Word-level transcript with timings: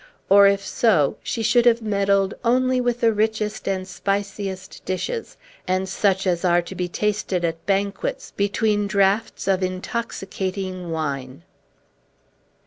Or, 0.29 0.47
if 0.47 0.65
so, 0.65 1.17
she 1.21 1.43
should 1.43 1.67
have 1.67 1.83
meddled 1.83 2.33
only 2.43 2.81
with 2.81 3.01
the 3.01 3.13
richest 3.13 3.67
and 3.67 3.87
spiciest 3.87 4.83
dishes, 4.83 5.37
and 5.67 5.87
such 5.87 6.25
as 6.25 6.43
are 6.43 6.63
to 6.63 6.73
be 6.73 6.87
tasted 6.87 7.45
at 7.45 7.63
banquets, 7.67 8.31
between 8.35 8.87
draughts 8.87 9.47
of 9.47 9.61
intoxicating 9.61 10.89
wine. 10.89 11.43